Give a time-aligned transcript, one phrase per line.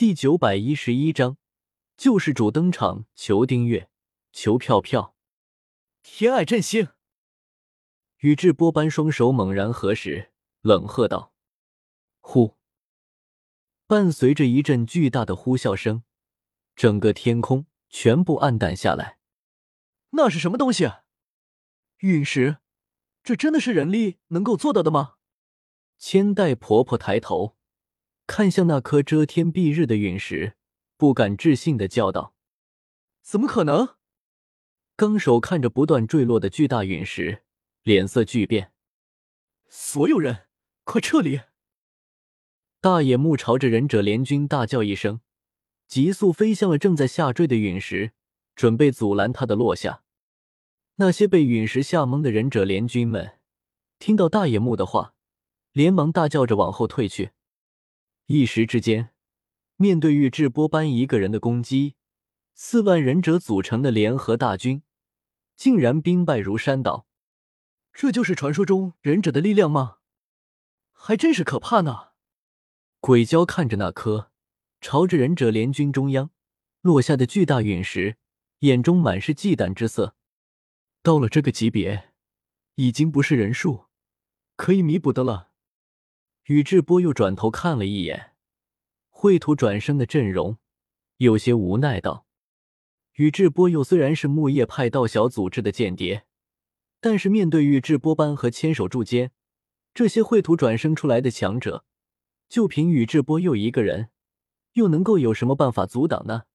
[0.00, 1.36] 第九百一十一章
[1.94, 3.90] 救世主登场，求订阅，
[4.32, 5.14] 求票票。
[6.02, 6.88] 天爱振兴！
[8.20, 10.32] 宇智波斑双手猛然合十，
[10.62, 11.34] 冷喝道
[12.22, 12.56] ：“呼！”
[13.86, 16.02] 伴随着一阵巨大的呼啸声，
[16.74, 19.18] 整个天空全部暗淡下来。
[20.12, 20.90] 那是什么东西？
[21.98, 22.56] 陨石？
[23.22, 25.16] 这真的是人力能够做到的吗？
[25.98, 27.58] 千代婆婆抬头。
[28.30, 30.54] 看向那颗遮天蔽日的陨石，
[30.96, 32.32] 不敢置信的叫道
[33.22, 33.96] ：“怎么可能？”
[34.94, 37.42] 纲手看着不断坠落的巨大陨石，
[37.82, 38.70] 脸色巨变。
[39.68, 40.46] 所有人，
[40.84, 41.40] 快撤离！
[42.80, 45.20] 大野木朝着忍者联军大叫一声，
[45.88, 48.12] 急速飞向了正在下坠的陨石，
[48.54, 50.04] 准备阻拦他的落下。
[50.94, 53.40] 那些被陨石吓懵的忍者联军们，
[53.98, 55.14] 听到大野木的话，
[55.72, 57.32] 连忙大叫着往后退去。
[58.32, 59.10] 一时之间，
[59.74, 61.96] 面对宇智波斑一个人的攻击，
[62.54, 64.84] 四万忍者组成的联合大军
[65.56, 67.08] 竟然兵败如山倒。
[67.92, 69.96] 这就是传说中忍者的力量吗？
[70.92, 72.10] 还真是可怕呢！
[73.00, 74.30] 鬼鲛看着那颗
[74.80, 76.30] 朝着忍者联军中央
[76.82, 78.16] 落下的巨大陨石，
[78.60, 80.14] 眼中满是忌惮之色。
[81.02, 82.12] 到了这个级别，
[82.76, 83.86] 已经不是人数
[84.54, 85.49] 可以弥补的了。
[86.50, 88.32] 宇智波又转头看了一眼
[89.12, 90.58] 秽土转生的阵容，
[91.18, 92.26] 有些无奈道
[93.14, 96.24] ：“宇智波鼬虽然是木叶派道小组织的间谍，
[97.00, 99.30] 但是面对宇智波斑和千手柱间
[99.94, 101.84] 这些秽土转生出来的强者，
[102.48, 104.08] 就凭宇智波鼬一个人，
[104.72, 106.46] 又能够有什么办法阻挡呢？”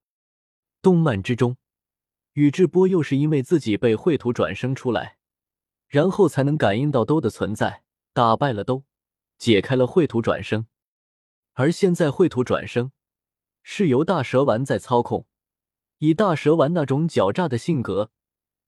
[0.83, 1.55] 动漫之中，
[2.33, 5.15] 宇智波鼬是因为自己被秽土转生出来，
[5.87, 8.83] 然后才能感应到兜的存在，打败了兜。
[9.37, 10.67] 解开了秽土转生，
[11.53, 12.91] 而现在秽土转生
[13.63, 15.27] 是由大蛇丸在操控。
[15.99, 18.11] 以大蛇丸那种狡诈的性格，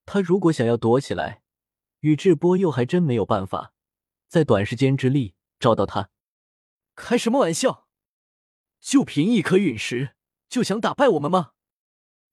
[0.06, 1.42] 他如果想要躲起来，
[2.00, 3.74] 宇智波鼬还真没有办法
[4.28, 6.10] 在短时间之力找到他。
[6.94, 7.86] 开什么玩笑？
[8.80, 10.14] 就凭一颗陨石
[10.48, 11.52] 就想打败我们吗？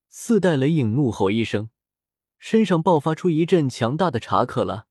[0.07, 1.69] 四代雷影怒吼一声，
[2.37, 4.87] 身上爆发出一阵强大的查克拉，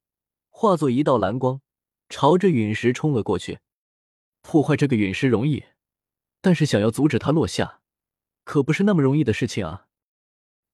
[0.49, 1.61] 化作一道蓝光。
[2.07, 3.59] 朝着陨石冲了过去，
[4.41, 5.63] 破坏这个陨石容易，
[6.41, 7.81] 但是想要阻止它落下，
[8.43, 9.87] 可不是那么容易的事情啊！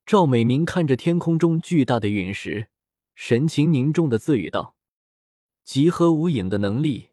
[0.06, 2.68] 赵美明看着天空中巨大的陨石，
[3.16, 4.76] 神情凝重的自语道
[5.64, 7.12] ：“集合无影的能力，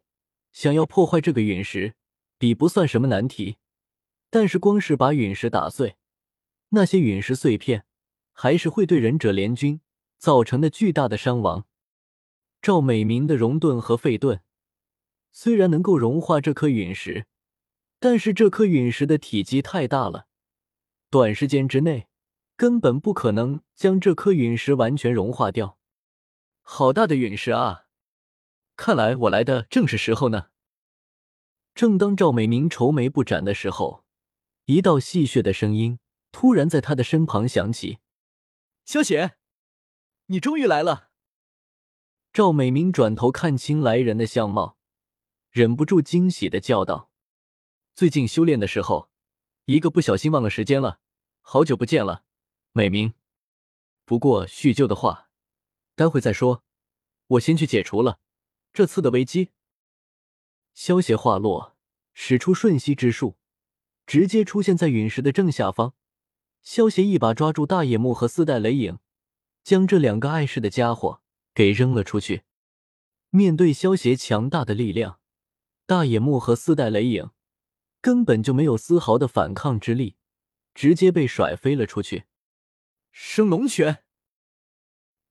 [0.51, 1.93] 想要破坏这个陨石，
[2.37, 3.57] 比不算什么难题。
[4.29, 5.95] 但是光是把陨石打碎，
[6.69, 7.85] 那些陨石碎片
[8.33, 9.79] 还是会对忍者联军
[10.17, 11.65] 造成的巨大的伤亡。”
[12.61, 14.41] 赵美明的熔盾和废盾
[15.31, 17.25] 虽然能够融化这颗陨石，
[17.99, 20.27] 但是这颗陨石的体积太大了，
[21.09, 22.07] 短时间之内
[22.57, 25.77] 根本不可能将这颗陨石完全融化掉。
[26.61, 27.85] 好大的陨石啊！
[28.75, 30.49] 看来我来的正是时候呢。
[31.73, 34.03] 正当赵美明愁眉不展的时候，
[34.65, 35.99] 一道戏谑的声音
[36.31, 37.99] 突然在他的身旁响起
[38.83, 39.37] ：“萧雪，
[40.25, 41.08] 你终于来了。”
[42.39, 44.77] 赵美明转头看清来人的相貌，
[45.49, 47.11] 忍不住惊喜的叫道
[47.93, 49.09] ：“最近修炼的时候，
[49.65, 51.01] 一个不小心忘了时间了，
[51.41, 52.23] 好久不见了，
[52.71, 53.13] 美明。
[54.05, 55.29] 不过叙旧的话，
[55.95, 56.63] 待会再说，
[57.27, 58.19] 我先去解除了
[58.71, 59.49] 这次的危机。”
[60.73, 61.75] 萧邪话落，
[62.13, 63.35] 使出瞬息之术，
[64.05, 65.93] 直接出现在陨石的正下方。
[66.61, 68.99] 萧邪一把抓住大野木和四代雷影，
[69.61, 71.21] 将这两个碍事的家伙。
[71.59, 72.43] 给扔了出去。
[73.31, 75.19] 面对萧协强大的力量，
[75.85, 77.31] 大野木和四代雷影
[77.99, 80.15] 根本就没有丝毫的反抗之力，
[80.73, 82.23] 直接被甩飞了出去。
[83.11, 84.05] 升龙拳。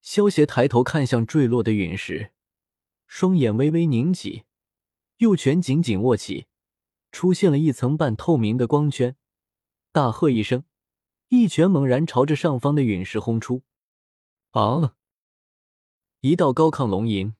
[0.03, 2.31] 萧协抬头看向坠落的陨石，
[3.07, 4.43] 双眼微微凝起，
[5.17, 6.45] 右拳紧紧握起，
[7.11, 9.15] 出现了一层半透明的光圈。
[9.91, 10.63] 大喝一声，
[11.29, 13.63] 一拳猛然朝着上方的陨石轰出。
[14.51, 14.95] 啊！
[16.21, 17.33] 一道高亢龙吟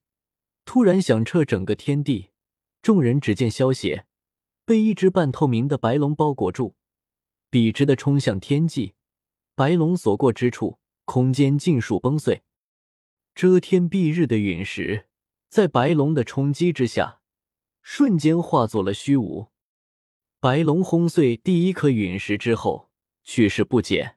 [0.63, 2.29] 突然响彻整个天地，
[2.81, 4.05] 众人只见萧邪
[4.63, 6.75] 被一只半透明的白龙包裹住，
[7.49, 8.93] 笔直的冲向天际。
[9.53, 12.43] 白龙所过之处，空间尽数崩碎。
[13.35, 15.09] 遮天蔽日的陨石
[15.49, 17.19] 在白龙的冲击之下，
[17.81, 19.47] 瞬间化作了虚无。
[20.39, 22.89] 白龙轰碎第一颗陨石之后，
[23.25, 24.15] 去势不减，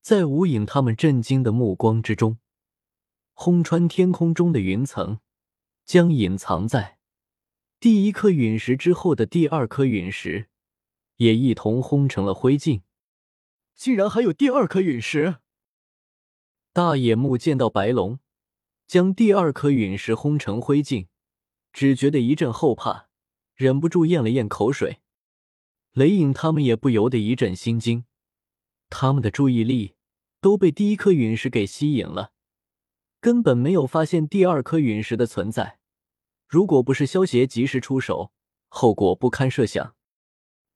[0.00, 2.38] 在无影他们震惊的目光之中。
[3.32, 5.18] 轰穿天空中的云层，
[5.84, 6.98] 将隐藏在
[7.80, 10.48] 第一颗陨石之后的第二颗陨石
[11.16, 12.82] 也一同轰成了灰烬。
[13.74, 15.36] 竟然还有第二颗陨石！
[16.72, 18.20] 大野木见到白龙
[18.86, 21.08] 将第二颗陨石轰成灰烬，
[21.72, 23.08] 只觉得一阵后怕，
[23.54, 24.98] 忍不住咽了咽口水。
[25.92, 28.04] 雷影他们也不由得一阵心惊，
[28.88, 29.94] 他们的注意力
[30.40, 32.32] 都被第一颗陨石给吸引了，
[33.22, 35.78] 根本没有发现第二颗陨石的存在。
[36.48, 38.32] 如果不是萧协及时出手，
[38.68, 39.94] 后果不堪设想。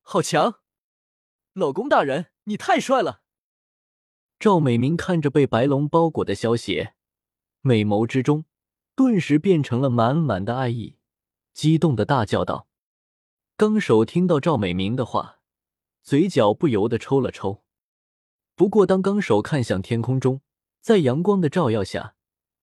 [0.01, 0.61] 好强！
[1.55, 3.23] 老公大人，你太帅了！
[4.39, 6.95] 赵美明看着被白龙包裹的萧协，
[7.63, 8.45] 美眸之中
[8.95, 10.99] 顿时变成了满满的爱意，
[11.53, 12.69] 激动的大叫道
[13.59, 15.41] ：“纲手！”听到赵美明的话，
[16.05, 17.65] 嘴角不由得抽了抽。
[18.55, 20.43] 不过，当纲手看向天空中，
[20.81, 22.15] 在阳光的照耀下，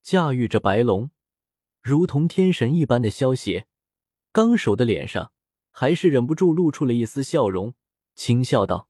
[0.04, 1.12] 驾驭着白龙，
[1.82, 3.68] 如同天神一般的萧协，
[4.34, 5.32] 纲手的脸上
[5.72, 7.74] 还是忍不住露出了一丝笑容。
[8.14, 8.90] 轻笑道：“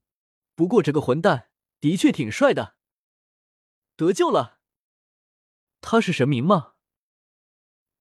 [0.56, 1.48] 不过这个混蛋
[1.80, 2.74] 的确挺帅的，
[3.96, 4.58] 得救了。
[5.80, 6.74] 他是神明吗？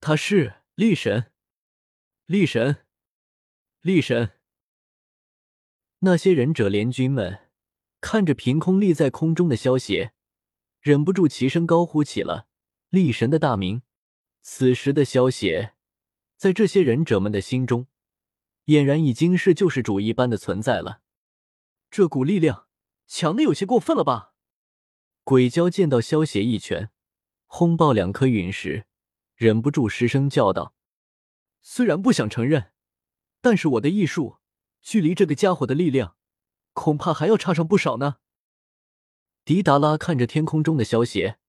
[0.01, 1.31] 他是力神，
[2.25, 2.85] 力神，
[3.81, 4.31] 力神。”
[5.99, 7.51] 那些忍者联军们
[8.01, 10.13] 看着凭空立在空中的萧协，
[10.81, 12.47] 忍不住齐声高呼起了
[12.93, 13.81] 力神的大名。
[14.43, 15.73] 此时的萧协，
[16.37, 17.87] 在这些忍者们的心中，
[18.65, 21.01] 俨然已经是救世主一般的存在了。
[21.89, 22.67] 这股力量
[23.07, 24.35] 强的有些过分了吧？
[25.23, 26.91] 鬼鲛见到萧协一拳
[27.47, 28.85] 轰爆两颗陨石，
[29.33, 30.75] 忍不住失声叫道
[31.63, 32.73] ：“虽然不想承认，
[33.41, 34.37] 但是我的艺术
[34.83, 36.15] 距离这个家伙的力量，
[36.73, 38.17] 恐怕还要差上不少呢。”
[39.43, 41.39] 迪达拉看着天空中的萧协，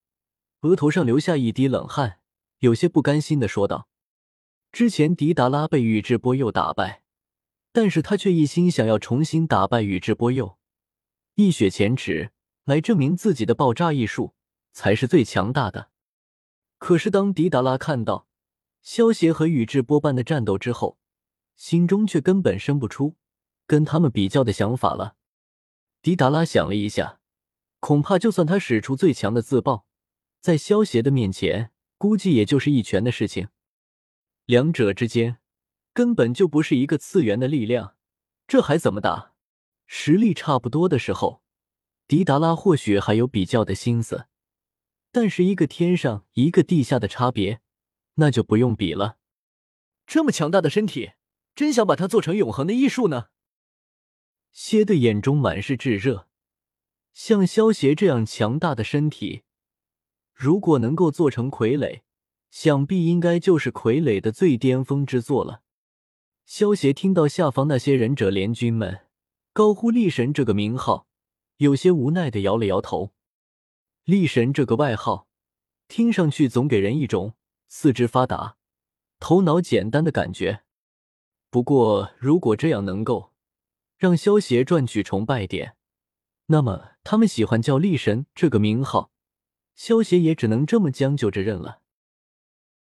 [0.64, 2.20] 额头上留下一滴冷汗，
[2.60, 3.86] 有些不甘心的说道
[4.72, 7.02] ：“之前迪达拉被宇智波鼬打败。”
[7.70, 10.56] 但是他却一心想要重新打败宇智波鼬，
[11.34, 12.30] 一雪前耻，
[12.64, 14.32] 来证明自己的爆炸艺术
[14.72, 15.90] 才是最强大的。
[16.78, 18.28] 可是当迪达拉看到
[18.80, 20.98] 萧协和宇智波斑的战斗之后，
[21.56, 23.16] 心中却根本生不出
[23.66, 25.16] 跟他们比较的想法了。
[26.00, 27.18] 迪达拉想了一下，
[27.80, 29.84] 恐怕就算他使出最强的自爆，
[30.44, 33.48] 在萧协的面前，估计也就是一拳的事情。
[34.44, 35.38] 两者之间。
[35.94, 37.96] 根本就不是一个次元的力量，
[38.46, 39.32] 这还怎么打？
[39.86, 41.42] 实力差不多的时候，
[42.06, 44.26] 迪达拉或许还有比较的心思，
[45.10, 47.62] 但是一个天上一个地下的差别，
[48.16, 49.16] 那就不用比了。
[50.06, 51.12] 这么强大的身体，
[51.54, 53.28] 真想把它做成永恒的艺术呢？
[54.52, 56.28] 蝎的眼中满是炙热，
[57.14, 59.43] 像萧协这样强大的身体，
[60.34, 62.02] 如果能够做成傀儡，
[62.50, 65.62] 想必应该就是傀儡的最巅峰之作了。
[66.44, 69.06] 萧协听到下方那些忍者联军们
[69.52, 71.06] 高呼“力神”这个名号，
[71.58, 73.12] 有些无奈的摇了摇头。
[74.04, 75.28] 力神这个外号，
[75.88, 77.34] 听上去总给人一种
[77.68, 78.56] 四肢发达、
[79.18, 80.64] 头脑简单的感觉。
[81.48, 83.32] 不过，如果这样能够
[83.96, 85.76] 让萧协赚取崇拜点，
[86.48, 89.10] 那么他们喜欢叫“力神”这个名号，
[89.74, 91.83] 萧协也只能这么将就着认了。